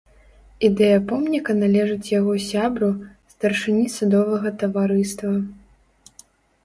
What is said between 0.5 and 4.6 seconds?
Ідэя помніка належыць яго сябру, старшыні садовага